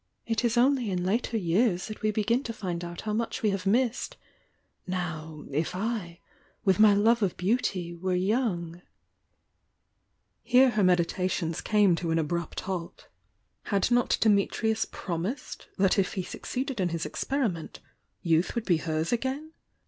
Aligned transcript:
"It 0.25 0.43
is 0.43 0.57
only 0.57 0.89
in 0.89 1.03
later 1.03 1.37
years 1.37 1.85
that 1.85 2.01
we 2.01 2.09
begin 2.09 2.41
to 2.45 2.53
find 2.53 2.83
out 2.83 3.01
how 3.01 3.13
much 3.13 3.43
we 3.43 3.51
have 3.51 3.67
missed. 3.67 4.17
Now, 4.87 5.45
if 5.51 5.75
I, 5.75 6.19
with 6.65 6.79
my 6.79 6.95
love 6.95 7.21
of 7.21 7.37
beauty, 7.37 7.93
were 7.93 8.15
young" 8.15 8.81
Here 10.41 10.71
her 10.71 10.83
meditations 10.83 11.61
came 11.61 11.95
to 11.97 12.09
an 12.09 12.17
abrupt 12.17 12.61
halt. 12.61 13.09
Had 13.65 13.91
not 13.91 14.17
Dimitrius 14.19 14.85
promised 14.89 15.67
that 15.77 15.99
if 15.99 16.13
he 16.13 16.23
succeeded 16.23 16.79
in 16.79 16.89
his 16.89 17.05
experiment, 17.05 17.79
youth 18.23 18.55
would 18.55 18.65
be 18.65 18.77
hers 18.77 19.11
again? 19.13 19.51